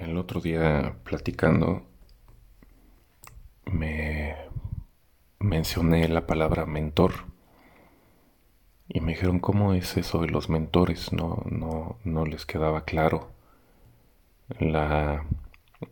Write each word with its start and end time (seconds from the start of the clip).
El 0.00 0.16
otro 0.16 0.40
día 0.40 0.94
platicando 1.02 1.82
me 3.66 4.36
mencioné 5.40 6.06
la 6.08 6.24
palabra 6.24 6.66
mentor 6.66 7.12
y 8.88 9.00
me 9.00 9.14
dijeron 9.14 9.40
cómo 9.40 9.74
es 9.74 9.96
eso 9.96 10.20
de 10.20 10.28
los 10.28 10.48
mentores, 10.48 11.12
no, 11.12 11.42
no, 11.50 11.98
no 12.04 12.26
les 12.26 12.46
quedaba 12.46 12.84
claro 12.84 13.32
la 14.60 15.24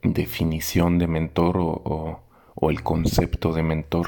definición 0.03 0.99
de 0.99 1.09
mentor 1.09 1.57
o, 1.59 2.23
el 2.71 2.83
concepto 2.85 3.53
de 3.53 3.63
mentor. 3.65 4.07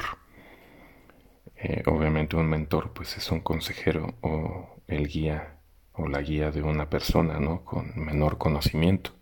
Eh, 1.57 1.83
obviamente 1.87 2.37
un 2.37 2.47
mentor 2.47 2.91
pues 2.93 3.17
es 3.17 3.31
un 3.31 3.41
consejero 3.41 4.13
o 4.21 4.77
el 4.87 5.07
guía 5.07 5.57
o 5.93 6.07
la 6.07 6.21
guía 6.21 6.51
de 6.51 6.61
una 6.61 6.89
persona 6.89 7.39
¿no? 7.39 7.65
con 7.65 7.91
menor 7.97 8.37
conocimiento. 8.37 9.18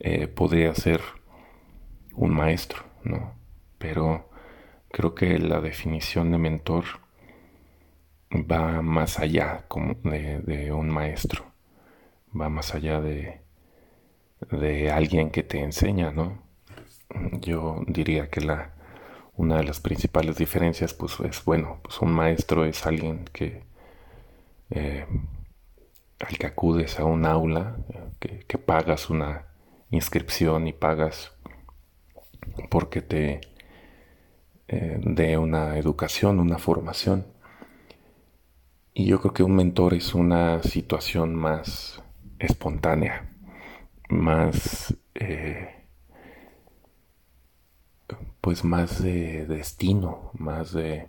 Eh, 0.00 0.28
podría 0.28 0.74
ser 0.74 1.00
un 2.14 2.34
maestro, 2.34 2.84
¿no? 3.04 3.34
Pero 3.78 4.30
creo 4.90 5.14
que 5.14 5.38
la 5.38 5.60
definición 5.60 6.30
de 6.32 6.38
mentor 6.38 6.84
va 8.32 8.82
más 8.82 9.18
allá 9.18 9.64
como 9.68 9.94
de, 10.04 10.72
un 10.72 10.88
maestro, 10.90 11.52
va 12.38 12.48
más 12.48 12.74
allá 12.74 13.00
de, 13.00 13.42
de 14.50 14.90
alguien 14.90 15.30
que 15.30 15.42
te 15.42 15.60
enseña, 15.60 16.12
¿no? 16.12 16.42
Yo 17.40 17.82
diría 17.86 18.30
que 18.30 18.40
la, 18.40 18.72
una 19.36 19.58
de 19.58 19.64
las 19.64 19.80
principales 19.80 20.36
diferencias, 20.38 20.94
pues 20.94 21.18
es, 21.20 21.44
bueno, 21.44 21.80
pues 21.82 22.00
un 22.00 22.12
maestro 22.12 22.64
es 22.64 22.86
alguien 22.86 23.24
que, 23.32 23.64
eh, 24.70 25.06
al 26.20 26.38
que 26.38 26.46
acudes 26.46 26.98
a 27.00 27.04
un 27.04 27.26
aula, 27.26 27.76
que, 28.18 28.40
que, 28.46 28.58
pagas 28.58 29.10
una 29.10 29.49
inscripción 29.90 30.66
y 30.68 30.72
pagas 30.72 31.32
porque 32.70 33.02
te 33.02 33.40
eh, 34.68 35.00
dé 35.02 35.36
una 35.36 35.76
educación, 35.78 36.38
una 36.40 36.58
formación. 36.58 37.26
Y 38.94 39.06
yo 39.06 39.20
creo 39.20 39.32
que 39.34 39.42
un 39.42 39.56
mentor 39.56 39.94
es 39.94 40.14
una 40.14 40.62
situación 40.62 41.34
más 41.34 42.02
espontánea, 42.38 43.30
más, 44.08 44.96
eh, 45.14 45.86
pues 48.40 48.64
más 48.64 49.02
de 49.02 49.46
destino, 49.46 50.30
más 50.34 50.72
de, 50.72 51.08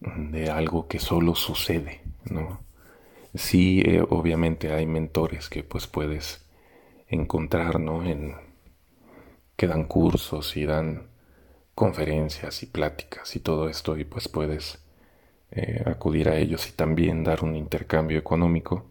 de 0.00 0.50
algo 0.50 0.88
que 0.88 0.98
solo 0.98 1.34
sucede, 1.34 2.02
¿no? 2.30 2.60
Sí, 3.34 3.82
eh, 3.84 4.02
obviamente 4.08 4.72
hay 4.72 4.86
mentores 4.86 5.48
que 5.48 5.62
pues 5.62 5.86
puedes 5.86 6.47
encontrar, 7.08 7.80
¿no? 7.80 8.04
En, 8.04 8.34
que 9.56 9.66
dan 9.66 9.84
cursos 9.84 10.56
y 10.56 10.64
dan 10.66 11.08
conferencias 11.74 12.62
y 12.62 12.66
pláticas 12.66 13.34
y 13.36 13.40
todo 13.40 13.68
esto 13.68 13.96
y 13.96 14.04
pues 14.04 14.28
puedes 14.28 14.84
eh, 15.50 15.82
acudir 15.86 16.28
a 16.28 16.36
ellos 16.36 16.68
y 16.68 16.72
también 16.72 17.24
dar 17.24 17.42
un 17.44 17.56
intercambio 17.56 18.18
económico. 18.18 18.86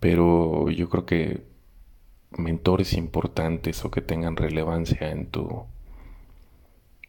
Pero 0.00 0.70
yo 0.70 0.88
creo 0.88 1.06
que 1.06 1.42
mentores 2.32 2.94
importantes 2.94 3.84
o 3.84 3.90
que 3.90 4.00
tengan 4.02 4.36
relevancia 4.36 5.10
en 5.10 5.26
tu, 5.26 5.66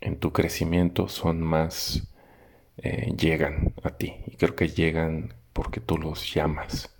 en 0.01 0.17
tu 0.19 0.31
crecimiento 0.31 1.07
son 1.07 1.41
más, 1.41 2.07
eh, 2.77 3.13
llegan 3.17 3.73
a 3.83 3.91
ti. 3.91 4.15
Y 4.27 4.37
creo 4.37 4.55
que 4.55 4.69
llegan 4.69 5.33
porque 5.53 5.79
tú 5.81 5.97
los 5.97 6.33
llamas, 6.33 6.95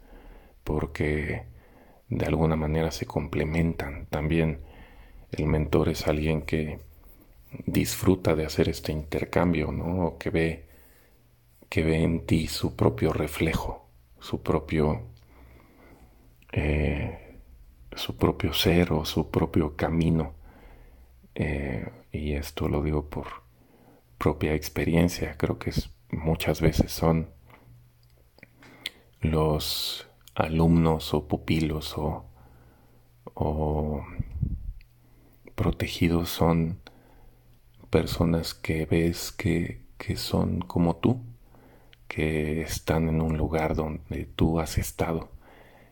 porque 0.63 1.52
de 2.17 2.25
alguna 2.25 2.55
manera 2.55 2.91
se 2.91 3.05
complementan. 3.05 4.07
También 4.09 4.61
el 5.31 5.47
mentor 5.47 5.89
es 5.89 6.07
alguien 6.07 6.43
que 6.43 6.79
disfruta 7.65 8.35
de 8.35 8.45
hacer 8.45 8.69
este 8.69 8.91
intercambio, 8.91 9.71
¿no? 9.71 10.07
O 10.07 10.17
que 10.17 10.29
ve 10.29 10.73
que 11.73 11.81
ve 11.83 12.03
en 12.03 12.27
ti 12.27 12.47
su 12.47 12.75
propio 12.75 13.13
reflejo, 13.13 13.89
su 14.19 14.43
propio, 14.43 15.07
eh, 16.51 17.39
su 17.95 18.15
propio 18.15 18.53
ser 18.53 18.93
o 18.93 19.05
su 19.05 19.31
propio 19.31 19.75
camino. 19.75 20.35
Eh, 21.33 21.89
y 22.11 22.33
esto 22.33 22.69
lo 22.69 22.83
digo 22.83 23.09
por 23.09 23.25
propia 24.19 24.53
experiencia. 24.53 25.35
Creo 25.35 25.57
que 25.57 25.71
es, 25.71 25.89
muchas 26.11 26.61
veces 26.61 26.91
son 26.91 27.29
los 29.21 30.07
alumnos 30.35 31.13
o 31.13 31.27
pupilos 31.27 31.97
o, 31.97 32.25
o 33.33 34.03
protegidos 35.55 36.29
son 36.29 36.79
personas 37.89 38.53
que 38.53 38.85
ves 38.85 39.31
que, 39.31 39.85
que 39.97 40.15
son 40.15 40.61
como 40.61 40.95
tú 40.95 41.21
que 42.07 42.61
están 42.61 43.09
en 43.09 43.21
un 43.21 43.37
lugar 43.37 43.75
donde 43.75 44.25
tú 44.35 44.59
has 44.59 44.77
estado. 44.77 45.31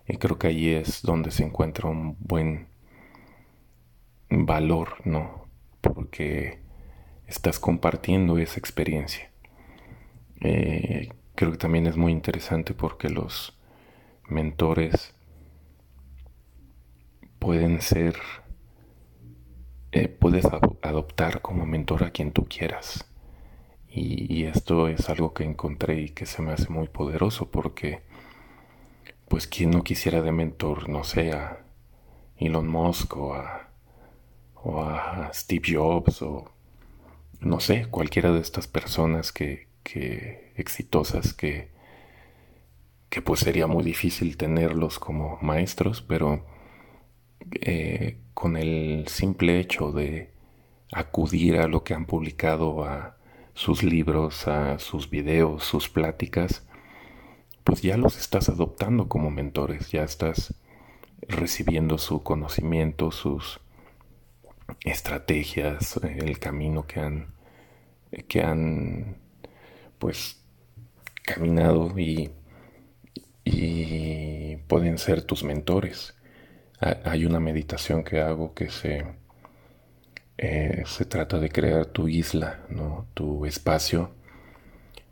Y 0.07 0.17
creo 0.17 0.37
que 0.37 0.47
allí 0.47 0.69
es 0.69 1.01
donde 1.01 1.31
se 1.31 1.43
encuentra 1.43 1.89
un 1.89 2.15
buen 2.19 2.67
valor, 4.29 4.95
¿no? 5.05 5.47
Porque 5.81 6.59
estás 7.27 7.59
compartiendo 7.59 8.37
esa 8.37 8.59
experiencia. 8.59 9.31
Eh, 10.41 11.09
creo 11.35 11.51
que 11.51 11.57
también 11.57 11.87
es 11.87 11.97
muy 11.97 12.11
interesante 12.11 12.73
porque 12.73 13.09
los 13.09 13.57
mentores 14.27 15.13
pueden 17.39 17.81
ser, 17.81 18.15
eh, 19.91 20.07
puedes 20.07 20.45
adoptar 20.45 21.41
como 21.41 21.65
mentor 21.65 22.03
a 22.03 22.11
quien 22.11 22.31
tú 22.31 22.45
quieras. 22.47 23.05
Y, 23.89 24.45
esto 24.45 24.87
es 24.87 25.09
algo 25.09 25.33
que 25.33 25.43
encontré 25.43 26.01
y 26.01 26.09
que 26.09 26.25
se 26.25 26.41
me 26.41 26.53
hace 26.53 26.69
muy 26.69 26.87
poderoso 26.87 27.51
porque, 27.51 28.01
pues, 29.27 29.47
quien 29.47 29.71
no 29.71 29.83
quisiera 29.83 30.21
de 30.21 30.31
mentor, 30.31 30.87
no 30.87 31.03
sé, 31.03 31.31
a 31.33 31.65
Elon 32.37 32.67
Musk 32.67 33.17
o 33.17 33.33
a, 33.33 33.69
o 34.55 34.81
a 34.81 35.31
Steve 35.33 35.73
Jobs 35.73 36.21
o, 36.21 36.51
no 37.41 37.59
sé, 37.59 37.87
cualquiera 37.89 38.31
de 38.31 38.39
estas 38.41 38.67
personas 38.67 39.31
que, 39.31 39.67
que 39.83 40.53
exitosas 40.55 41.33
que, 41.33 41.69
que 43.11 43.21
pues 43.21 43.41
sería 43.41 43.67
muy 43.67 43.83
difícil 43.83 44.37
tenerlos 44.37 44.97
como 44.97 45.37
maestros, 45.41 46.01
pero 46.01 46.45
eh, 47.59 48.19
con 48.33 48.55
el 48.55 49.05
simple 49.09 49.59
hecho 49.59 49.91
de 49.91 50.31
acudir 50.93 51.57
a 51.57 51.67
lo 51.67 51.83
que 51.83 51.93
han 51.93 52.05
publicado 52.05 52.85
a 52.85 53.17
sus 53.53 53.83
libros, 53.83 54.47
a 54.47 54.79
sus 54.79 55.09
videos, 55.09 55.65
sus 55.65 55.89
pláticas, 55.89 56.65
pues 57.65 57.81
ya 57.81 57.97
los 57.97 58.17
estás 58.17 58.47
adoptando 58.47 59.09
como 59.09 59.29
mentores, 59.29 59.91
ya 59.91 60.03
estás 60.03 60.55
recibiendo 61.27 61.97
su 61.97 62.23
conocimiento, 62.23 63.11
sus 63.11 63.59
estrategias, 64.85 65.99
el 66.01 66.39
camino 66.39 66.87
que 66.87 67.01
han, 67.01 67.33
que 68.29 68.41
han 68.41 69.17
pues 69.99 70.41
caminado 71.25 71.99
y, 71.99 72.31
y 73.43 74.57
pueden 74.67 74.97
ser 74.97 75.23
tus 75.23 75.43
mentores. 75.43 76.15
Hay 76.79 77.25
una 77.25 77.39
meditación 77.39 78.03
que 78.03 78.21
hago 78.21 78.53
que 78.53 78.69
se 78.69 79.05
eh, 80.43 80.83
se 80.87 81.05
trata 81.05 81.39
de 81.39 81.49
crear 81.49 81.85
tu 81.85 82.07
isla, 82.07 82.65
¿no? 82.69 83.07
tu 83.13 83.45
espacio. 83.45 84.11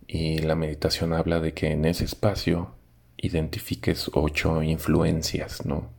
Y 0.08 0.40
la 0.40 0.56
meditación 0.56 1.14
habla 1.14 1.40
de 1.40 1.54
que 1.54 1.72
en 1.72 1.86
ese 1.86 2.06
espacio 2.06 2.76
identifiques 3.18 4.10
ocho 4.14 4.64
influencias, 4.64 5.66
¿no? 5.68 5.92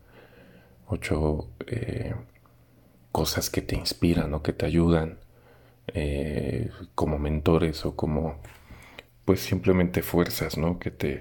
Ocho 0.88 1.48
eh, 1.66 2.14
cosas 3.12 3.50
que 3.50 3.62
te 3.62 3.76
inspiran 3.76 4.34
o 4.34 4.42
que 4.42 4.52
te 4.52 4.66
ayudan 4.66 5.20
eh, 5.94 6.70
como 6.96 7.18
mentores 7.18 7.84
o 7.86 7.96
como 7.96 8.40
pues 9.24 9.40
simplemente 9.40 10.02
fuerzas, 10.02 10.58
¿no? 10.58 10.80
Que 10.80 10.90
te 10.90 11.20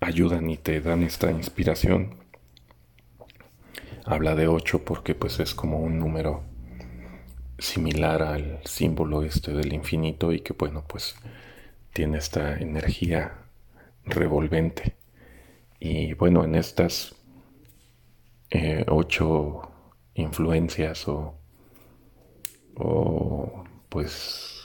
ayudan 0.00 0.48
y 0.50 0.56
te 0.56 0.80
dan 0.80 1.02
esta 1.02 1.30
inspiración. 1.30 2.16
Habla 4.04 4.34
de 4.34 4.48
8 4.48 4.84
porque 4.84 5.14
pues 5.14 5.40
es 5.40 5.54
como 5.54 5.80
un 5.80 5.98
número 5.98 6.42
similar 7.58 8.22
al 8.22 8.60
símbolo 8.64 9.22
este 9.22 9.52
del 9.52 9.72
infinito 9.72 10.32
y 10.32 10.40
que 10.40 10.52
bueno 10.52 10.84
pues 10.86 11.16
tiene 11.92 12.18
esta 12.18 12.56
energía 12.56 13.34
revolvente. 14.04 14.96
Y 15.80 16.14
bueno 16.14 16.44
en 16.44 16.54
estas 16.54 17.14
eh, 18.50 18.84
ocho 18.88 19.70
influencias 20.14 21.06
o, 21.08 21.34
o 22.76 23.64
pues 23.88 24.57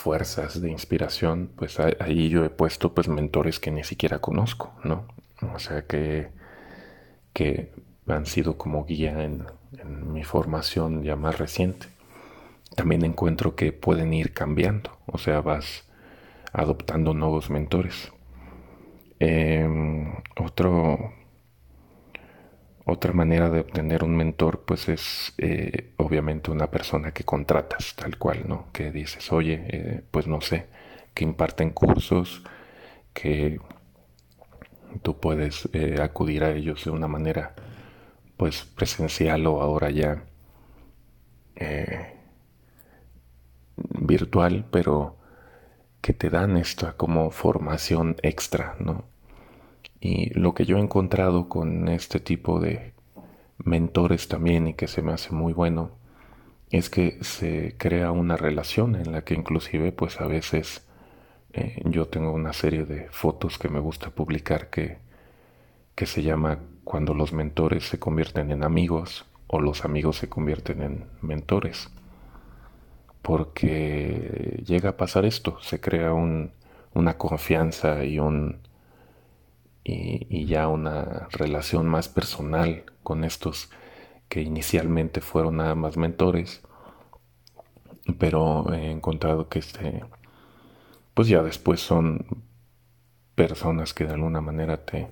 fuerzas 0.00 0.60
de 0.60 0.70
inspiración 0.70 1.50
pues 1.56 1.78
ahí 1.78 2.28
yo 2.28 2.44
he 2.44 2.50
puesto 2.50 2.94
pues 2.94 3.08
mentores 3.08 3.60
que 3.60 3.70
ni 3.70 3.84
siquiera 3.84 4.18
conozco 4.20 4.72
no 4.84 5.06
o 5.54 5.58
sea 5.58 5.82
que 5.86 6.30
que 7.32 7.70
han 8.08 8.26
sido 8.26 8.56
como 8.56 8.84
guía 8.84 9.24
en, 9.24 9.46
mi 10.12 10.24
formación 10.24 11.04
ya 11.04 11.14
más 11.14 11.38
reciente. 11.38 11.86
También 12.74 13.04
encuentro 13.04 13.54
que 13.54 13.72
pueden 13.72 14.12
ir 14.12 14.32
cambiando, 14.32 14.98
o 15.06 15.16
sea, 15.16 15.40
vas 15.40 15.88
adoptando 16.52 17.14
nuevos 17.14 17.50
mentores. 17.50 18.12
Em, 19.20 20.12
otro, 20.36 21.12
otra 22.84 23.12
manera 23.12 23.50
de 23.50 23.60
obtener 23.60 24.04
un 24.04 24.16
mentor, 24.16 24.64
pues 24.64 24.88
es 24.88 25.34
eh, 25.38 25.92
obviamente 25.96 26.50
una 26.50 26.70
persona 26.70 27.12
que 27.12 27.24
contratas, 27.24 27.94
tal 27.96 28.18
cual, 28.18 28.44
¿no? 28.48 28.66
Que 28.72 28.90
dices, 28.90 29.32
oye, 29.32 29.62
eh, 29.68 30.02
pues 30.10 30.26
no 30.26 30.40
sé, 30.40 30.66
que 31.14 31.24
imparten 31.24 31.70
cursos, 31.70 32.42
que 33.12 33.60
tú 35.02 35.18
puedes 35.20 35.68
eh, 35.72 36.00
acudir 36.02 36.44
a 36.44 36.52
ellos 36.52 36.84
de 36.84 36.90
una 36.90 37.08
manera 37.08 37.54
pues 38.36 38.64
presencial 38.64 39.46
o 39.46 39.60
ahora 39.62 39.90
ya 39.90 40.24
virtual, 44.00 44.66
pero 44.70 45.16
que 46.00 46.12
te 46.14 46.30
dan 46.30 46.56
esta 46.56 46.94
como 46.96 47.30
formación 47.30 48.16
extra, 48.22 48.76
¿no? 48.80 49.09
Y 50.00 50.30
lo 50.38 50.54
que 50.54 50.64
yo 50.64 50.78
he 50.78 50.80
encontrado 50.80 51.48
con 51.48 51.88
este 51.88 52.20
tipo 52.20 52.60
de 52.60 52.94
mentores 53.58 54.28
también 54.28 54.68
y 54.68 54.74
que 54.74 54.88
se 54.88 55.02
me 55.02 55.12
hace 55.12 55.32
muy 55.32 55.52
bueno 55.52 55.90
es 56.70 56.88
que 56.88 57.18
se 57.22 57.74
crea 57.76 58.10
una 58.12 58.36
relación 58.36 58.94
en 58.94 59.12
la 59.12 59.22
que 59.22 59.34
inclusive 59.34 59.92
pues 59.92 60.20
a 60.20 60.26
veces 60.26 60.86
eh, 61.52 61.82
yo 61.84 62.06
tengo 62.08 62.32
una 62.32 62.52
serie 62.52 62.84
de 62.84 63.08
fotos 63.10 63.58
que 63.58 63.68
me 63.68 63.80
gusta 63.80 64.10
publicar 64.10 64.70
que, 64.70 64.98
que 65.94 66.06
se 66.06 66.22
llama 66.22 66.60
Cuando 66.84 67.12
los 67.12 67.32
mentores 67.32 67.84
se 67.84 67.98
convierten 67.98 68.50
en 68.52 68.64
amigos 68.64 69.26
o 69.48 69.60
los 69.60 69.84
amigos 69.84 70.16
se 70.16 70.28
convierten 70.28 70.82
en 70.82 71.04
mentores. 71.20 71.90
Porque 73.22 74.62
llega 74.64 74.90
a 74.90 74.96
pasar 74.96 75.24
esto, 75.26 75.58
se 75.60 75.80
crea 75.80 76.12
un, 76.14 76.52
una 76.94 77.18
confianza 77.18 78.04
y, 78.04 78.18
un, 78.18 78.60
y, 79.84 80.46
ya 80.46 80.68
una 80.68 81.28
relación 81.30 81.86
más 81.88 82.08
personal 82.08 82.84
con 83.02 83.24
estos 83.24 83.70
que 84.28 84.42
inicialmente 84.42 85.20
fueron 85.20 85.56
nada 85.56 85.74
más 85.74 85.96
mentores, 85.96 86.62
pero 88.18 88.72
he 88.72 88.90
encontrado 88.90 89.48
que 89.48 89.58
este 89.60 90.02
pues 91.14 91.28
ya 91.28 91.42
después 91.42 91.80
son 91.80 92.44
personas 93.34 93.94
que 93.94 94.04
de 94.04 94.14
alguna 94.14 94.40
manera 94.40 94.84
te, 94.84 95.08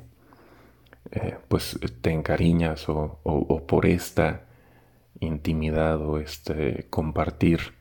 eh, 1.11 1.37
pues 1.49 1.79
te 2.01 2.13
encariñas 2.13 2.89
o, 2.89 3.21
por 3.67 3.87
esta 3.87 4.47
intimidad 5.21 6.01
o 6.01 6.19
este 6.19 6.87
compartir 6.91 7.75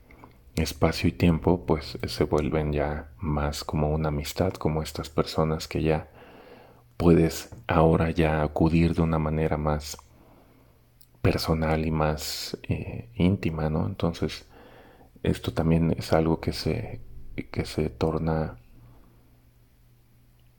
espacio 0.55 1.09
y 1.09 1.11
tiempo, 1.11 1.65
pues 1.65 1.97
se 2.07 2.23
vuelven 2.23 2.73
ya 2.73 3.11
más 3.17 3.63
como 3.63 3.89
una 3.91 4.09
amistad, 4.09 4.53
como 4.53 4.81
estas 4.81 5.09
personas 5.09 5.67
que 5.67 5.83
ya 5.83 6.09
puedes 6.97 7.55
ahora 7.67 8.11
ya 8.11 8.43
acudir 8.43 8.95
de 8.95 9.01
una 9.03 9.19
manera 9.19 9.57
más 9.57 9.97
personal 11.21 11.85
y 11.85 11.91
más 11.91 12.57
eh, 12.63 13.09
íntima, 13.15 13.69
¿no? 13.69 13.85
Entonces, 13.87 14.47
esto 15.23 15.53
también 15.53 15.93
es 15.97 16.13
algo 16.13 16.39
que 16.41 16.53
se, 16.53 17.01
que 17.51 17.65
se 17.65 17.89
torna 17.89 18.57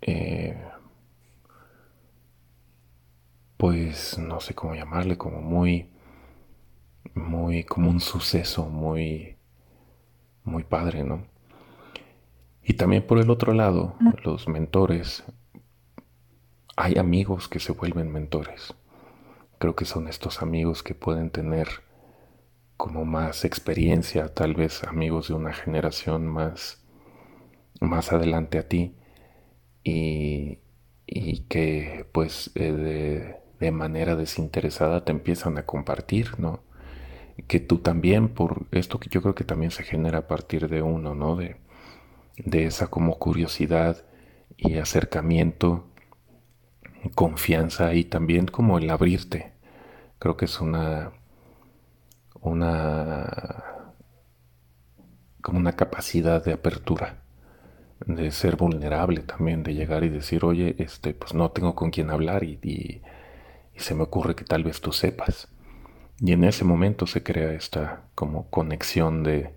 eh, 0.00 0.56
pues 3.56 4.18
no 4.18 4.40
sé 4.40 4.54
cómo 4.54 4.74
llamarle, 4.74 5.18
como 5.18 5.40
muy, 5.42 5.90
muy, 7.14 7.64
como 7.64 7.90
un 7.90 8.00
suceso 8.00 8.66
muy, 8.66 9.36
muy 10.44 10.64
padre, 10.64 11.04
¿no? 11.04 11.26
Y 12.62 12.74
también 12.74 13.06
por 13.06 13.18
el 13.18 13.30
otro 13.30 13.52
lado, 13.52 13.94
los 14.24 14.46
mentores, 14.48 15.24
hay 16.78 16.96
amigos 16.96 17.48
que 17.48 17.58
se 17.58 17.72
vuelven 17.72 18.12
mentores. 18.12 18.74
Creo 19.58 19.74
que 19.74 19.84
son 19.84 20.06
estos 20.06 20.42
amigos 20.42 20.84
que 20.84 20.94
pueden 20.94 21.30
tener 21.30 21.66
como 22.76 23.04
más 23.04 23.44
experiencia, 23.44 24.32
tal 24.32 24.54
vez 24.54 24.84
amigos 24.84 25.26
de 25.26 25.34
una 25.34 25.52
generación 25.52 26.28
más, 26.28 26.80
más 27.80 28.12
adelante 28.12 28.58
a 28.58 28.68
ti 28.68 28.94
y, 29.82 30.60
que 31.48 32.06
pues 32.12 32.52
eh, 32.54 33.40
de, 33.58 33.70
manera 33.72 34.14
desinteresada 34.14 35.04
te 35.04 35.10
empiezan 35.10 35.58
a 35.58 35.66
compartir, 35.66 36.38
¿no? 36.38 36.62
Que 37.48 37.58
tú 37.58 37.78
también, 37.78 38.28
por 38.28 38.66
esto 38.70 39.00
que 39.00 39.10
yo 39.10 39.20
creo 39.20 39.34
que 39.34 39.44
también 39.44 39.72
se 39.72 39.82
genera 39.82 40.18
a 40.18 40.28
partir 40.28 40.68
de 40.68 40.82
uno, 40.82 41.16
¿no? 41.16 41.34
De, 41.34 41.56
de 42.36 42.66
esa 42.66 42.86
como 42.86 43.18
curiosidad 43.18 44.04
y 44.56 44.78
acercamiento, 44.78 45.88
confianza 47.14 47.94
y 47.94 48.04
también 48.04 48.46
como 48.46 48.78
el 48.78 48.90
abrirte. 48.90 49.52
Creo 50.18 50.36
que 50.36 50.46
es 50.46 50.60
una 50.60 51.12
una 52.40 53.64
como 55.42 55.58
una 55.58 55.72
capacidad 55.76 56.44
de 56.44 56.52
apertura, 56.52 57.22
de 58.06 58.30
ser 58.32 58.56
vulnerable 58.56 59.22
también, 59.22 59.62
de 59.62 59.74
llegar 59.74 60.04
y 60.04 60.08
decir, 60.08 60.44
oye, 60.44 60.76
este, 60.78 61.14
pues 61.14 61.34
no 61.34 61.50
tengo 61.52 61.74
con 61.74 61.90
quién 61.90 62.10
hablar 62.10 62.44
y, 62.44 62.58
y, 62.62 63.02
se 63.76 63.94
me 63.94 64.02
ocurre 64.02 64.34
que 64.34 64.44
tal 64.44 64.64
vez 64.64 64.80
tú 64.80 64.92
sepas. 64.92 65.48
Y 66.20 66.32
en 66.32 66.44
ese 66.44 66.64
momento 66.64 67.06
se 67.06 67.22
crea 67.22 67.52
esta 67.52 68.02
como 68.14 68.50
conexión 68.50 69.22
de, 69.22 69.54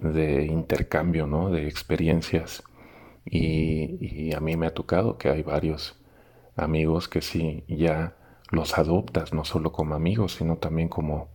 de 0.00 0.46
intercambio, 0.46 1.26
¿no? 1.26 1.50
De 1.50 1.68
experiencias. 1.68 2.62
Y, 3.26 3.98
y, 4.00 4.34
a 4.34 4.40
mí 4.40 4.56
me 4.56 4.66
ha 4.66 4.74
tocado 4.74 5.18
que 5.18 5.28
hay 5.28 5.42
varios 5.42 5.96
amigos 6.56 7.08
que 7.08 7.22
sí 7.22 7.64
ya 7.68 8.16
los 8.50 8.78
adoptas, 8.78 9.32
no 9.32 9.44
solo 9.44 9.72
como 9.72 9.94
amigos, 9.94 10.34
sino 10.34 10.56
también 10.56 10.88
como 10.88 11.28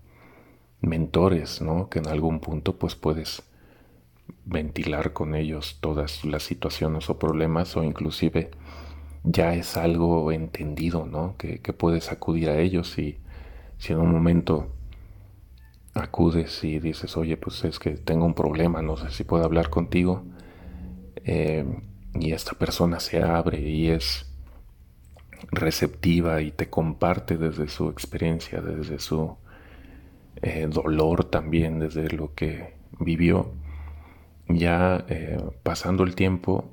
mentores, 0.81 1.62
¿no? 1.62 1.89
Que 1.89 2.00
en 2.00 2.07
algún 2.07 2.39
punto 2.39 2.77
pues 2.77 2.95
puedes 2.95 3.44
ventilar 4.45 5.13
con 5.13 5.36
ellos 5.36 5.77
todas 5.81 6.24
las 6.25 6.44
situaciones 6.44 7.10
o 7.10 7.19
problemas 7.19 7.75
o 7.77 7.83
inclusive 7.83 8.51
ya 9.24 9.54
es 9.54 9.77
algo 9.77 10.31
entendido, 10.31 11.06
¿no? 11.06 11.35
Que, 11.38 11.59
puedes 11.73 12.11
acudir 12.11 12.49
a 12.49 12.59
ellos 12.59 12.97
y 12.97 13.18
si 13.78 13.94
en 13.94 13.99
un 13.99 14.11
momento 14.11 14.71
acudes 15.94 16.64
y 16.64 16.80
dices, 16.80 17.18
oye, 17.18 17.38
pues 17.38 17.64
es 17.66 17.80
que 17.80 17.92
tengo 17.92 18.26
un 18.26 18.33
problema, 18.33 18.81
no 18.81 18.97
sé 18.97 19.09
si 19.11 19.23
puedo 19.23 19.44
hablar 19.44 19.69
contigo, 19.69 20.23
eh, 21.26 21.66
y 22.16 22.31
esta 22.31 22.54
persona 22.54 22.99
se 22.99 23.21
abre 23.21 23.59
y 23.61 23.90
es 23.90 24.29
receptiva 25.51 26.41
y 26.41 26.51
te 26.51 26.69
comparte 26.69 27.37
desde 27.37 27.67
su 27.67 27.89
experiencia, 27.89 28.61
desde 28.61 28.99
su 28.99 29.37
eh, 30.41 30.67
dolor 30.69 31.25
también 31.25 31.79
desde 31.79 32.09
lo 32.09 32.33
que 32.33 32.73
vivió, 32.99 33.51
ya 34.47 35.05
eh, 35.09 35.37
pasando 35.63 36.03
el 36.03 36.15
tiempo 36.15 36.69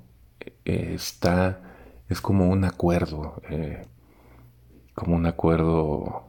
eh, 0.64 0.92
está, 0.94 1.60
es 2.08 2.20
como 2.20 2.48
un 2.48 2.64
acuerdo, 2.64 3.42
como 4.94 5.16
un 5.16 5.26
acuerdo 5.26 6.26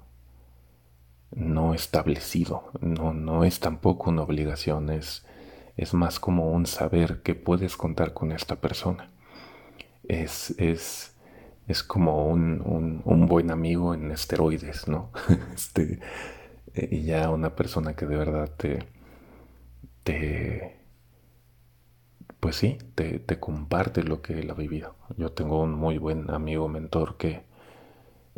no 1.36 1.74
establecido, 1.74 2.72
no, 2.82 3.14
no 3.14 3.44
es 3.44 3.60
tampoco 3.60 4.10
una 4.10 4.24
obligación, 4.24 4.90
es, 4.90 5.26
es 5.76 5.94
más 5.94 6.20
como 6.20 6.52
un 6.52 6.66
saber 6.66 7.22
que 7.22 7.36
puedes 7.36 7.78
contar 7.78 8.14
con 8.14 8.32
esta 8.32 8.56
persona. 8.56 9.12
Es, 10.08 10.52
es, 10.58 11.16
es 11.68 11.84
como 11.84 12.28
un, 12.28 13.02
un, 13.04 13.26
buen 13.28 13.52
amigo 13.52 13.94
en 13.94 14.12
esteroides, 14.12 14.88
¿no? 14.88 15.12
este, 15.54 16.00
eh, 16.74 16.88
y 16.92 17.04
ya 17.04 17.30
una 17.30 17.56
persona 17.56 17.96
que 17.96 18.06
de 18.06 18.16
verdad 18.16 18.52
te, 18.56 18.88
te 20.04 20.78
pues 22.40 22.56
sí, 22.56 22.78
te, 22.96 23.20
te, 23.20 23.40
comparte 23.40 24.04
lo 24.04 24.22
que 24.22 24.40
él 24.40 24.50
ha 24.50 24.54
vivido. 24.54 24.96
Yo 25.18 25.32
tengo 25.32 25.62
un 25.62 25.74
muy 25.74 25.98
buen 25.98 26.30
amigo 26.32 26.70
mentor 26.70 27.18
que 27.18 27.44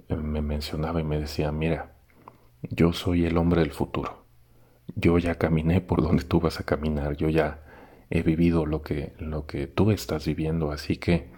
eh, 0.07 0.15
me 0.15 0.41
mencionaba 0.41 0.99
y 0.99 1.03
me 1.03 1.19
decía, 1.19 1.51
mira, 1.51 1.93
yo 2.63 2.93
soy 2.93 3.25
el 3.25 3.37
hombre 3.37 3.61
del 3.61 3.71
futuro. 3.71 4.25
Yo 4.95 5.17
ya 5.19 5.35
caminé 5.35 5.81
por 5.81 6.01
donde 6.01 6.23
tú 6.23 6.39
vas 6.39 6.59
a 6.59 6.63
caminar, 6.63 7.15
yo 7.17 7.29
ya 7.29 7.61
he 8.09 8.23
vivido 8.23 8.65
lo 8.65 8.81
que, 8.81 9.13
lo 9.19 9.45
que 9.45 9.67
tú 9.67 9.91
estás 9.91 10.25
viviendo, 10.25 10.71
así 10.71 10.97
que 10.97 11.29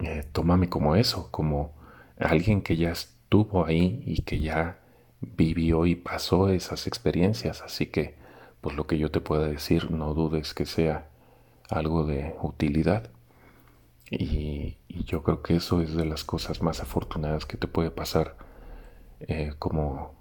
eh, 0.00 0.24
tómame 0.32 0.68
como 0.68 0.96
eso, 0.96 1.30
como 1.30 1.74
alguien 2.18 2.62
que 2.62 2.76
ya 2.76 2.90
estuvo 2.90 3.64
ahí 3.66 4.02
y 4.06 4.22
que 4.22 4.40
ya 4.40 4.78
vivió 5.20 5.86
y 5.86 5.94
pasó 5.94 6.50
esas 6.50 6.86
experiencias, 6.86 7.62
así 7.62 7.86
que 7.86 8.14
pues 8.60 8.76
lo 8.76 8.86
que 8.86 8.98
yo 8.98 9.10
te 9.10 9.20
pueda 9.20 9.46
decir 9.48 9.90
no 9.90 10.14
dudes 10.14 10.54
que 10.54 10.66
sea 10.66 11.08
algo 11.68 12.04
de 12.04 12.34
utilidad. 12.42 13.10
Y, 14.10 14.76
yo 14.88 15.22
creo 15.22 15.42
que 15.42 15.56
eso 15.56 15.82
es 15.82 15.94
de 15.94 16.04
las 16.04 16.24
cosas 16.24 16.62
más 16.62 16.80
afortunadas 16.80 17.46
que 17.46 17.56
te 17.56 17.68
puede 17.68 17.90
pasar 17.90 18.36
eh, 19.20 19.52
como 19.58 20.14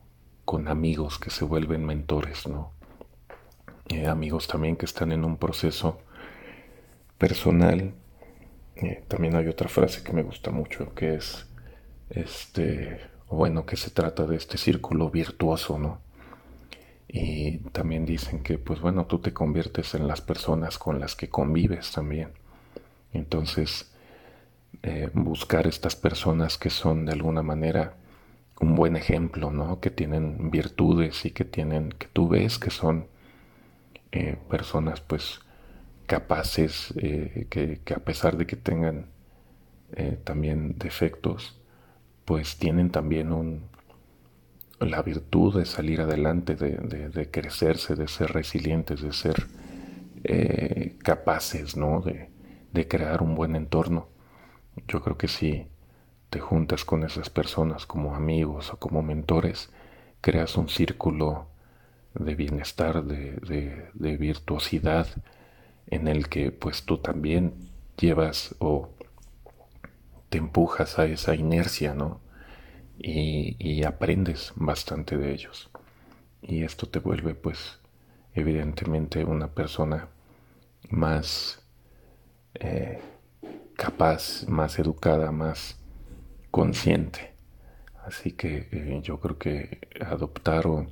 con 0.43 0.67
amigos 0.67 1.17
que 1.17 1.31
se 1.31 1.43
vuelven 1.43 1.85
mentores, 1.85 2.47
¿no? 2.47 2.71
Eh, 3.89 4.07
amigos 4.07 4.47
también 4.47 4.75
que 4.75 4.85
están 4.85 5.11
en 5.11 5.25
un 5.25 5.37
proceso 5.37 5.99
personal. 7.17 7.93
Eh, 8.75 9.03
también 9.07 9.35
hay 9.35 9.47
otra 9.47 9.69
frase 9.69 10.03
que 10.03 10.13
me 10.13 10.23
gusta 10.23 10.51
mucho 10.51 10.93
que 10.93 11.15
es, 11.15 11.47
este, 12.09 12.99
bueno, 13.29 13.65
que 13.65 13.77
se 13.77 13.89
trata 13.91 14.25
de 14.25 14.35
este 14.35 14.57
círculo 14.57 15.09
virtuoso, 15.09 15.79
¿no? 15.79 16.01
Y 17.07 17.59
también 17.71 18.05
dicen 18.05 18.43
que, 18.43 18.57
pues 18.57 18.81
bueno, 18.81 19.05
tú 19.05 19.19
te 19.19 19.33
conviertes 19.33 19.93
en 19.95 20.07
las 20.07 20.21
personas 20.21 20.77
con 20.77 20.99
las 20.99 21.15
que 21.15 21.29
convives 21.29 21.91
también. 21.91 22.31
Entonces, 23.13 23.91
eh, 24.83 25.09
buscar 25.13 25.67
estas 25.67 25.95
personas 25.95 26.57
que 26.57 26.69
son 26.69 27.05
de 27.05 27.13
alguna 27.13 27.41
manera 27.41 27.95
un 28.59 28.75
buen 28.75 28.95
ejemplo, 28.95 29.51
¿no? 29.51 29.79
Que 29.79 29.89
tienen 29.89 30.51
virtudes 30.51 31.25
y 31.25 31.31
que 31.31 31.45
tienen, 31.45 31.89
que 31.89 32.07
tú 32.07 32.27
ves 32.29 32.59
que 32.59 32.71
son 32.71 33.07
eh, 34.11 34.37
personas, 34.49 35.01
pues, 35.01 35.39
capaces, 36.05 36.93
eh, 36.97 37.47
que, 37.49 37.93
a 37.93 37.99
pesar 37.99 38.37
de 38.37 38.45
que 38.45 38.55
tengan 38.55 39.07
también 40.25 40.77
defectos, 40.77 41.61
pues 42.25 42.57
tienen 42.57 42.89
también 42.89 43.61
la 44.79 45.01
virtud 45.01 45.57
de 45.57 45.65
salir 45.65 46.01
adelante, 46.01 46.55
de, 46.55 47.29
crecerse, 47.31 47.95
de 47.95 48.09
ser 48.09 48.33
resilientes, 48.33 49.01
de 49.01 49.13
ser 49.13 49.47
capaces, 51.01 51.77
¿no? 51.77 52.03
De 52.73 52.87
crear 52.89 53.21
un 53.21 53.35
buen 53.35 53.55
entorno. 53.55 54.09
Yo 54.87 55.01
creo 55.01 55.17
que 55.17 55.29
si 55.29 55.67
te 56.29 56.39
juntas 56.39 56.83
con 56.83 57.03
esas 57.03 57.29
personas 57.29 57.85
como 57.85 58.15
amigos 58.15 58.73
o 58.73 58.77
como 58.77 59.01
mentores, 59.01 59.69
creas 60.21 60.57
un 60.57 60.69
círculo 60.69 61.47
de 62.13 62.35
bienestar, 62.35 63.03
de, 63.03 64.17
virtuosidad, 64.17 65.07
en 65.87 66.07
el 66.07 66.29
que 66.29 66.51
pues 66.51 66.83
tú 66.83 66.97
también 66.97 67.53
llevas 67.97 68.55
o 68.59 68.89
te 70.29 70.37
empujas 70.37 70.99
a 70.99 71.05
esa 71.05 71.35
inercia, 71.35 71.93
¿no? 71.93 72.21
Y, 72.97 73.83
aprendes 73.83 74.53
bastante 74.55 75.17
de 75.17 75.33
ellos. 75.33 75.69
Y 76.41 76.63
esto 76.63 76.87
te 76.87 76.99
vuelve 76.99 77.35
pues 77.35 77.79
evidentemente 78.33 79.23
una 79.25 79.47
persona 79.53 80.07
más 80.89 81.61
eh, 82.55 83.01
capaz, 83.75 84.45
más 84.47 84.79
educada, 84.79 85.31
más 85.31 85.77
consciente. 86.51 87.33
Así 88.05 88.31
que 88.31 88.69
eh, 88.71 88.99
yo 89.03 89.19
creo 89.19 89.37
que 89.37 89.87
adoptar 89.99 90.67
o, 90.67 90.87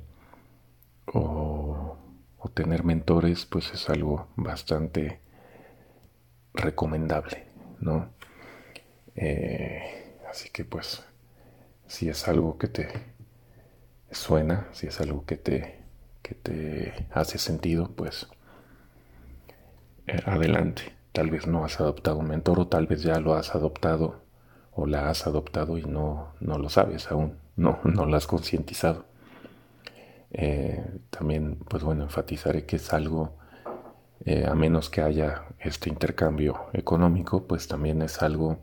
o, 1.06 1.96
tener 2.48 2.84
mentores 2.84 3.46
pues 3.46 3.72
es 3.72 3.88
algo 3.90 4.28
bastante 4.36 5.20
recomendable, 6.52 7.46
¿no? 7.80 8.10
Eh, 9.16 10.18
así 10.30 10.50
que 10.50 10.64
pues 10.64 11.04
si 11.86 12.08
es 12.08 12.28
algo 12.28 12.58
que 12.58 12.68
te 12.68 12.88
suena, 14.10 14.68
si 14.72 14.86
es 14.86 15.00
algo 15.00 15.24
que 15.24 15.36
te, 15.36 15.80
que 16.22 16.34
te 16.34 17.08
hace 17.12 17.38
sentido, 17.38 17.90
pues 17.94 18.28
adelante. 20.26 20.94
Tal 21.12 21.30
vez 21.30 21.46
no 21.46 21.64
has 21.64 21.80
adoptado 21.80 22.18
un 22.18 22.28
mentor 22.28 22.60
o 22.60 22.66
tal 22.66 22.86
vez 22.86 23.02
ya 23.02 23.20
lo 23.20 23.34
has 23.34 23.54
adoptado 23.54 24.22
o 24.72 24.86
la 24.86 25.08
has 25.08 25.26
adoptado 25.26 25.78
y 25.78 25.84
no, 25.84 26.34
no 26.40 26.58
lo 26.58 26.68
sabes 26.68 27.10
aún, 27.10 27.38
no, 27.56 27.78
no 27.84 28.06
lo 28.06 28.16
has 28.16 28.26
concientizado. 28.26 29.06
Eh, 30.34 30.84
también, 31.10 31.56
pues 31.68 31.84
bueno, 31.84 32.04
enfatizaré 32.04 32.66
que 32.66 32.76
es 32.76 32.92
algo, 32.92 33.36
eh, 34.24 34.46
a 34.46 34.54
menos 34.54 34.90
que 34.90 35.00
haya 35.00 35.44
este 35.60 35.88
intercambio 35.90 36.66
económico, 36.72 37.46
pues 37.46 37.68
también 37.68 38.02
es 38.02 38.20
algo 38.22 38.58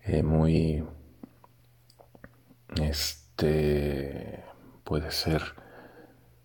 eh, 0.00 0.22
muy, 0.22 0.84
este, 2.80 4.42
puede 4.84 5.10
ser 5.10 5.42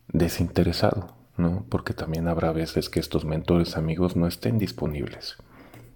desinteresado. 0.09 1.15
¿no? 1.37 1.65
Porque 1.69 1.93
también 1.93 2.27
habrá 2.27 2.51
veces 2.51 2.89
que 2.89 2.99
estos 2.99 3.23
mentores 3.23 3.77
amigos 3.77 4.15
no 4.15 4.27
estén 4.27 4.57
disponibles. 4.57 5.37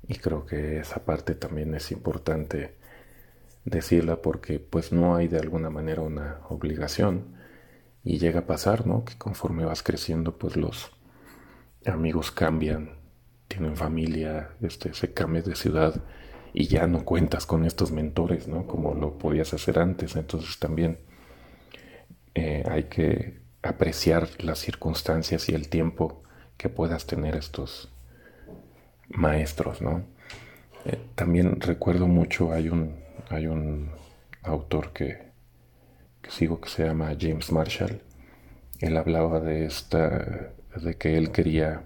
Y 0.08 0.16
creo 0.16 0.46
que 0.46 0.80
esa 0.80 1.04
parte 1.04 1.36
también 1.36 1.74
es 1.74 1.92
importante 1.92 2.78
decirla 3.66 4.22
porque 4.22 4.60
pues 4.60 4.92
no 4.92 5.16
hay 5.16 5.28
de 5.28 5.40
alguna 5.40 5.70
manera 5.70 6.02
una 6.02 6.40
obligación 6.50 7.36
y 8.04 8.18
llega 8.18 8.42
a 8.42 8.48
pasar, 8.48 8.88
¿no? 8.88 9.06
Que 9.06 9.18
conforme 9.18 9.66
vas 9.66 9.84
creciendo 9.84 10.38
pues 10.38 10.56
los 10.58 10.92
amigos 11.86 12.32
cambian, 12.32 12.98
tienen 13.48 13.76
familia, 13.76 14.52
este, 14.62 14.94
se 14.94 15.14
cambian 15.14 15.46
de 15.46 15.56
ciudad 15.56 16.04
y 16.54 16.68
ya 16.68 16.88
no 16.88 17.06
cuentas 17.06 17.46
con 17.46 17.66
estos 17.66 17.92
mentores, 17.92 18.48
¿no? 18.48 18.68
Como 18.68 18.94
lo 18.96 19.18
podías 19.18 19.54
hacer 19.54 19.80
antes. 19.80 20.16
Entonces 20.16 20.58
también 20.60 21.00
eh, 22.34 22.64
hay 22.70 22.86
que 22.86 23.42
apreciar 23.62 24.28
las 24.40 24.60
circunstancias 24.60 25.50
y 25.50 25.54
el 25.56 25.70
tiempo 25.70 26.24
que 26.58 26.70
puedas 26.70 27.06
tener 27.06 27.36
estos 27.36 27.92
maestros, 29.10 29.82
¿no? 29.82 30.04
Eh, 30.86 31.00
también 31.16 31.62
recuerdo 31.62 32.08
mucho, 32.08 32.52
hay 32.52 32.70
un, 32.70 33.01
hay 33.32 33.48
un 33.48 33.92
autor 34.44 34.94
que, 34.94 35.32
sigo 36.30 36.62
que 36.62 36.70
se 36.70 36.86
llama 36.86 37.16
James 37.20 37.52
Marshall. 37.52 38.02
Él 38.80 38.98
hablaba 38.98 39.40
de 39.40 39.66
esta, 39.66 40.52
de 40.76 40.96
que 40.98 41.18
él 41.18 41.32
quería 41.32 41.84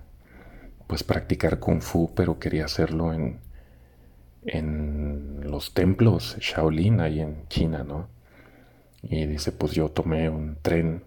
pues 0.88 1.04
practicar 1.04 1.60
kung 1.60 1.82
fu, 1.82 2.14
pero 2.16 2.40
quería 2.40 2.66
hacerlo 2.66 3.14
en, 3.14 3.40
en 4.46 5.42
los 5.50 5.74
templos 5.74 6.38
Shaolin 6.40 7.02
ahí 7.02 7.20
en 7.22 7.48
China, 7.48 7.84
¿no? 7.84 8.08
Y 9.02 9.25
dice, 9.25 9.52
pues 9.52 9.74
yo 9.74 9.90
tomé 9.90 10.30
un 10.30 10.58
tren 10.62 11.04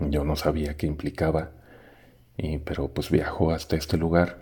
yo 0.00 0.24
no 0.24 0.36
sabía 0.36 0.76
qué 0.76 0.86
implicaba, 0.86 1.50
y, 2.36 2.58
pero 2.58 2.88
pues 2.88 3.10
viajó 3.10 3.50
hasta 3.50 3.76
este 3.76 3.96
lugar, 3.96 4.38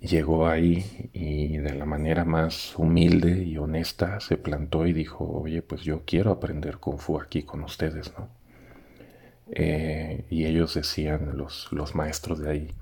llegó 0.00 0.46
ahí 0.48 1.10
y 1.12 1.58
de 1.58 1.74
la 1.74 1.84
manera 1.84 2.24
más 2.24 2.76
humilde 2.78 3.42
y 3.44 3.58
honesta 3.58 4.20
se 4.20 4.36
plantó 4.36 4.86
y 4.86 4.92
dijo, 4.92 5.24
oye, 5.24 5.62
pues 5.62 5.82
yo 5.82 6.02
quiero 6.04 6.30
aprender 6.30 6.78
kung 6.78 6.98
fu 6.98 7.20
aquí 7.20 7.42
con 7.42 7.62
ustedes, 7.64 8.12
¿no? 8.18 8.28
Eh, 9.50 10.26
y 10.30 10.44
ellos 10.44 10.74
decían, 10.74 11.36
los, 11.36 11.72
los 11.72 11.94
maestros 11.94 12.38
de 12.40 12.50
ahí, 12.50 12.74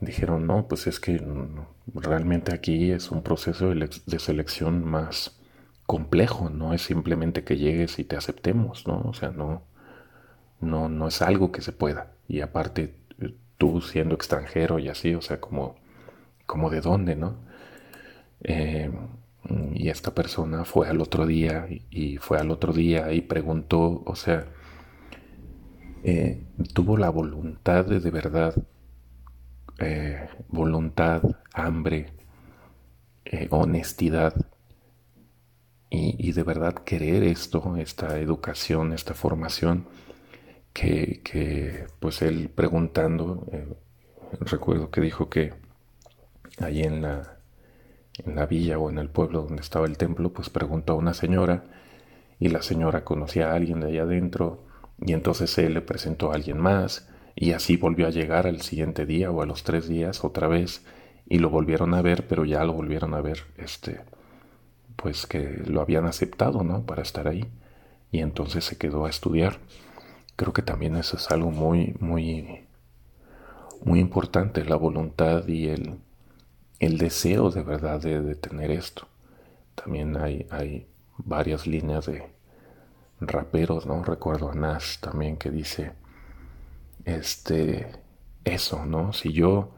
dijeron, 0.00 0.46
no, 0.46 0.68
pues 0.68 0.86
es 0.86 1.00
que 1.00 1.22
realmente 1.94 2.54
aquí 2.54 2.90
es 2.90 3.10
un 3.10 3.22
proceso 3.22 3.74
de, 3.74 4.18
selección 4.18 4.84
más 4.84 5.38
complejo, 5.86 6.50
no 6.50 6.74
es 6.74 6.82
simplemente 6.82 7.44
que 7.44 7.56
llegues 7.56 7.98
y 7.98 8.04
te 8.04 8.16
aceptemos, 8.16 8.86
¿no? 8.86 9.00
O 9.02 9.14
sea, 9.14 9.30
no, 9.30 9.62
no, 10.60 10.88
no 10.88 11.08
es 11.08 11.22
algo 11.22 11.52
que 11.52 11.62
se 11.62 11.72
pueda. 11.72 12.12
Y 12.28 12.40
aparte, 12.40 12.94
tú 13.58 13.80
siendo 13.80 14.14
extranjero 14.14 14.78
y 14.78 14.88
así, 14.88 15.14
o 15.14 15.22
sea, 15.22 15.40
como, 15.40 15.76
como 16.46 16.70
de 16.70 16.80
dónde, 16.80 17.16
¿no? 17.16 17.36
Eh, 18.42 18.90
y 19.74 19.88
esta 19.90 20.14
persona 20.14 20.64
fue 20.64 20.88
al 20.88 21.00
otro 21.00 21.26
día 21.26 21.68
y 21.90 22.16
fue 22.18 22.38
al 22.38 22.50
otro 22.50 22.72
día 22.72 23.12
y 23.12 23.20
preguntó, 23.22 24.02
o 24.04 24.16
sea, 24.16 24.46
eh, 26.04 26.44
tuvo 26.74 26.96
la 26.96 27.10
voluntad 27.10 27.84
de 27.84 28.00
de 28.00 28.10
verdad, 28.10 28.54
eh, 29.78 30.28
voluntad, 30.48 31.22
hambre, 31.52 32.12
honestidad 33.50 34.34
y, 35.90 36.16
y, 36.18 36.32
de 36.32 36.42
verdad 36.42 36.74
querer 36.74 37.22
esto, 37.24 37.76
esta 37.76 38.18
educación, 38.18 38.92
esta 38.92 39.14
formación 39.14 39.86
que, 40.72 41.86
pues 42.00 42.22
él 42.22 42.50
preguntando, 42.50 43.46
recuerdo 44.40 44.90
que 44.90 45.00
dijo 45.00 45.30
que 45.30 45.54
allí 46.58 46.82
en 46.82 47.02
la, 47.02 47.38
en 48.24 48.34
la 48.34 48.46
villa 48.46 48.78
o 48.78 48.90
en 48.90 48.98
el 48.98 49.08
pueblo 49.08 49.42
donde 49.42 49.62
estaba 49.62 49.86
el 49.86 49.96
templo, 49.96 50.32
pues 50.32 50.50
preguntó 50.50 50.94
a 50.94 50.96
una 50.96 51.14
señora 51.14 51.64
y 52.38 52.48
la 52.48 52.62
señora 52.62 53.04
conocía 53.04 53.50
a 53.50 53.54
alguien 53.54 53.80
de 53.80 53.88
allá 53.88 54.02
adentro 54.02 54.64
y 54.98 55.12
entonces 55.12 55.56
él 55.58 55.74
le 55.74 55.82
presentó 55.82 56.30
a 56.30 56.34
alguien 56.34 56.58
más 56.58 57.08
y 57.34 57.52
así 57.52 57.76
volvió 57.76 58.06
a 58.06 58.10
llegar 58.10 58.46
al 58.46 58.62
siguiente 58.62 59.06
día 59.06 59.30
o 59.30 59.42
a 59.42 59.46
los 59.46 59.62
tres 59.62 59.88
días 59.88 60.24
otra 60.24 60.48
vez 60.48 60.84
y 61.28 61.38
lo 61.38 61.50
volvieron 61.50 61.92
a 61.94 62.02
ver, 62.02 62.26
pero 62.28 62.44
ya 62.44 62.64
lo 62.64 62.72
volvieron 62.72 63.14
a 63.14 63.20
ver, 63.20 63.40
este, 63.58 64.00
pues 64.96 65.26
que 65.26 65.62
lo 65.66 65.80
habían 65.80 66.06
aceptado, 66.06 66.62
¿no? 66.62 66.86
Para 66.86 67.02
estar 67.02 67.28
ahí 67.28 67.44
y 68.10 68.20
entonces 68.20 68.64
se 68.64 68.78
quedó 68.78 69.06
a 69.06 69.10
estudiar. 69.10 69.58
Creo 70.36 70.52
que 70.52 70.62
también 70.62 70.96
eso 70.96 71.16
es 71.16 71.30
algo 71.30 71.50
muy, 71.50 71.94
muy, 72.00 72.66
muy 73.84 74.00
importante, 74.00 74.64
la 74.64 74.76
voluntad 74.76 75.46
y 75.48 75.68
el, 75.68 75.98
el 76.78 76.98
deseo 76.98 77.50
de 77.50 77.62
verdad 77.62 78.00
de, 78.00 78.34
tener 78.34 78.70
esto. 78.70 79.08
También 79.74 80.16
hay, 80.16 80.46
hay 80.50 80.86
varias 81.18 81.66
líneas 81.66 82.06
de 82.06 82.24
raperos, 83.20 83.86
¿no? 83.86 84.04
Recuerdo 84.04 84.50
a 84.50 84.54
Nas 84.54 84.98
también 85.00 85.36
que 85.36 85.50
dice, 85.50 85.92
este, 87.04 87.90
eso, 88.44 88.84
¿no? 88.84 89.12
Si 89.12 89.32
yo, 89.32 89.72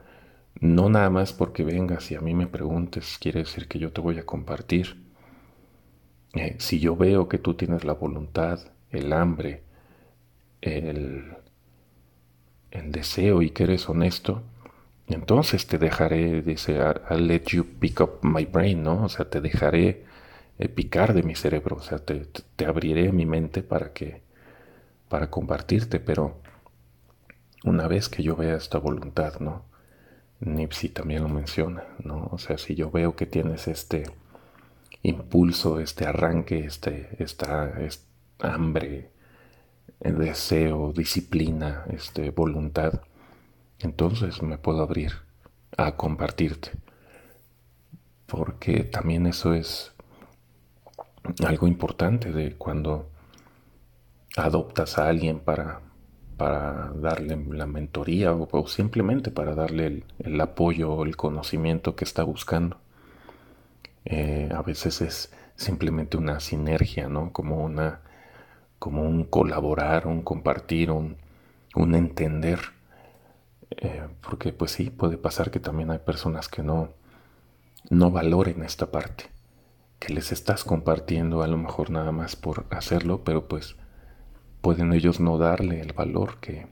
no 0.61 0.89
nada 0.89 1.11
más 1.11 1.33
porque 1.33 1.63
vengas 1.63 2.11
y 2.11 2.17
a 2.17 2.21
mí 2.21 2.35
me 2.35 2.47
preguntes, 2.47 3.19
quiere 3.21 3.41
decir 3.41 3.69
que 3.69 3.79
yo 3.79 3.93
te 3.93 4.01
voy 4.01 4.19
a 4.19 4.27
compartir. 4.27 5.05
Eh, 6.35 6.57
si 6.59 6.81
yo 6.81 6.97
veo 6.97 7.29
que 7.29 7.39
tú 7.39 7.55
tienes 7.55 7.85
la 7.85 7.95
voluntad, 7.95 8.61
el 8.91 9.13
hambre, 9.13 9.63
el, 10.61 11.37
el 12.71 12.93
deseo 12.93 13.43
y 13.43 13.51
que 13.51 13.65
eres 13.65 13.89
honesto, 13.89 14.43
entonces 15.09 15.67
te 15.67 15.79
dejaré, 15.79 16.43
dice, 16.43 16.79
I'll 17.11 17.27
let 17.27 17.45
you 17.49 17.65
pick 17.79 18.01
up 18.01 18.19
my 18.23 18.45
brain, 18.45 18.83
¿no? 18.83 19.05
O 19.05 19.09
sea, 19.09 19.29
te 19.29 19.41
dejaré 19.41 20.05
eh, 20.59 20.69
picar 20.69 21.15
de 21.15 21.23
mi 21.23 21.35
cerebro, 21.35 21.77
o 21.77 21.83
sea, 21.83 21.99
te, 21.99 22.27
te, 22.57 22.67
abriré 22.67 23.13
mi 23.13 23.27
mente 23.27 23.63
para 23.63 23.93
que, 23.93 24.23
para 25.09 25.31
compartirte, 25.31 26.01
pero 26.01 26.41
una 27.65 27.89
vez 27.89 28.09
que 28.09 28.23
yo 28.23 28.37
vea 28.37 28.57
esta 28.57 28.79
voluntad, 28.79 29.41
¿no? 29.41 29.65
Nipsey 30.41 30.91
también 30.91 31.23
lo 31.23 31.29
menciona, 31.29 31.85
¿no? 32.05 32.29
O 32.33 32.39
sea, 32.39 32.59
si 32.59 32.75
yo 32.75 32.91
veo 32.91 33.17
que 33.17 33.27
tienes 33.27 33.69
este 33.69 34.05
impulso, 35.03 35.81
este 35.81 36.07
arranque, 36.07 36.61
este, 36.61 37.09
esta, 37.19 37.81
esta 37.81 38.05
hambre, 38.41 39.11
el 40.01 40.19
deseo, 40.19 40.93
disciplina, 40.93 41.85
este, 41.91 42.31
voluntad, 42.31 43.01
entonces 43.81 44.43
me 44.43 44.59
puedo 44.59 44.83
abrir 44.83 45.13
a 45.77 45.97
compartirte. 45.97 46.73
Porque 48.27 48.85
también 48.85 49.27
eso 49.27 49.55
es 49.55 49.93
algo 51.45 51.67
importante 51.67 52.33
de 52.33 52.57
cuando 52.57 53.11
adoptas 54.37 54.99
a 54.99 55.09
alguien 55.09 55.41
para, 55.41 55.81
para 56.37 56.93
darle 56.95 57.37
la 57.51 57.67
mentoría 57.67 58.33
o, 58.33 58.67
simplemente 58.67 59.31
para 59.31 59.55
darle 59.55 60.05
el, 60.19 60.41
apoyo 60.41 60.93
o 60.93 61.05
el 61.05 61.17
conocimiento 61.17 61.97
que 61.97 62.05
está 62.05 62.23
buscando. 62.23 62.79
Eh, 64.05 64.51
a 64.55 64.63
veces 64.63 65.01
es 65.01 65.33
simplemente 65.57 66.17
una 66.17 66.41
sinergia, 66.41 67.09
¿no? 67.09 67.33
Como 67.33 67.65
una 67.65 68.01
como 68.79 69.03
un 69.03 69.25
colaborar, 69.25 70.07
un 70.07 70.23
compartir, 70.23 70.93
un, 70.93 71.17
un 71.75 71.97
entender 71.97 72.61
eh, 73.71 74.09
porque 74.23 74.53
pues 74.53 74.73
sí, 74.73 74.91
puede 74.91 75.17
pasar 75.19 75.51
que 75.51 75.61
también 75.61 75.91
hay 75.91 75.99
personas 75.99 76.49
que 76.49 76.63
no, 76.63 76.91
no 77.91 78.11
valoren 78.11 78.63
esta 78.63 78.91
parte, 78.91 79.25
que 79.99 80.13
les 80.13 80.33
estás 80.33 80.65
compartiendo 80.65 81.43
a 81.43 81.47
lo 81.47 81.57
mejor 81.57 81.91
nada 81.91 82.13
más 82.13 82.37
por 82.37 82.67
hacerlo, 82.71 83.23
pero 83.25 83.49
pues 83.49 83.77
pueden 84.61 84.93
ellos 84.93 85.21
no 85.21 85.39
darle 85.39 85.81
el 85.81 85.93
valor 85.93 86.39
que 86.41 86.67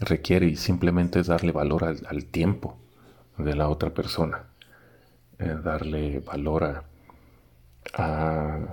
requiere 0.00 0.46
y 0.46 0.56
simplemente 0.56 1.20
es 1.20 1.26
darle 1.26 1.52
valor 1.52 1.84
al, 1.84 2.24
tiempo 2.26 2.78
de 3.36 3.54
la 3.54 3.68
otra 3.68 3.90
persona, 3.90 4.44
eh, 5.38 5.56
darle 5.62 6.20
valor 6.20 6.84
a, 7.94 8.68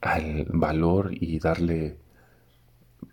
al 0.00 0.46
valor 0.48 1.10
y 1.12 1.38
darle 1.38 1.98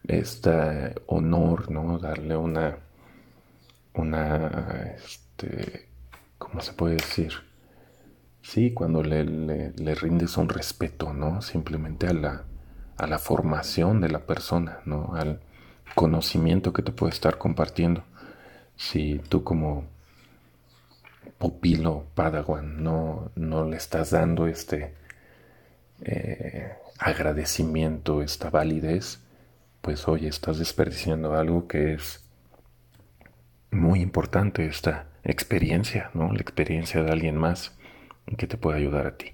este 0.07 0.96
honor, 1.07 1.69
¿no? 1.69 1.98
Darle 2.00 2.38
una 2.38 2.77
una, 3.97 4.95
este, 4.95 5.89
¿cómo 6.37 6.61
se 6.61 6.73
puede 6.73 6.95
decir? 6.95 7.33
Sí, 8.41 8.73
cuando 8.73 9.03
le, 9.03 9.25
le, 9.25 9.95
rindes 9.95 10.37
un 10.37 10.49
respeto, 10.49 11.13
¿no? 11.13 11.41
Simplemente 11.41 12.07
a 12.07 12.13
la, 12.13 12.43
a 12.97 13.07
la 13.07 13.19
formación 13.19 13.99
de 13.99 14.10
la 14.10 14.19
persona, 14.19 14.79
¿no? 14.86 15.13
Al 15.15 15.41
conocimiento 15.95 16.73
que 16.73 16.81
te 16.81 16.91
puede 16.91 17.13
estar 17.13 17.38
compartiendo. 17.38 18.03
Si 18.77 19.19
tú 19.29 19.43
como 19.43 19.86
pupilo 21.38 22.05
padawan 22.15 22.83
no, 22.83 23.31
no 23.36 23.65
le 23.65 23.77
estás 23.77 24.12
dando 24.12 24.47
este 24.47 24.93
eh, 26.01 26.73
agradecimiento, 26.99 28.21
esta 28.21 28.49
validez, 28.49 29.19
pues 29.81 30.07
oye, 30.07 30.27
estás 30.27 30.60
desperdiciando 30.60 31.36
algo 31.36 31.67
que 31.67 31.93
es 31.93 32.23
muy 33.71 34.01
importante 34.01 34.65
esta 34.65 35.08
experiencia, 35.23 36.10
¿no? 36.13 36.32
La 36.32 36.41
experiencia 36.41 37.03
de 37.03 37.12
alguien 37.12 37.38
más 37.38 37.75
que 38.38 38.47
te 38.47 38.58
puede 38.58 38.77
ayudar 38.77 39.08
a 39.08 39.17
ti. 39.17 39.34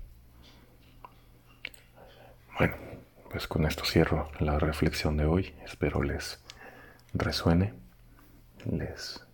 Bueno, 2.58 2.76
pues 3.32 3.48
con 3.48 3.66
esto 3.66 3.84
cierro 3.86 4.30
la 4.40 4.60
reflexión 4.60 5.18
de 5.18 5.26
hoy. 5.26 5.54
Espero 5.66 6.04
les 6.04 6.40
resuene, 7.14 7.74
les 8.66 9.26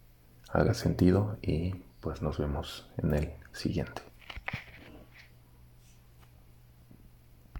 haga 0.51 0.73
sentido 0.73 1.38
y 1.41 1.75
pues 1.99 2.21
nos 2.21 2.38
vemos 2.38 2.89
en 2.97 3.13
el 3.13 3.29
siguiente. 3.51 4.08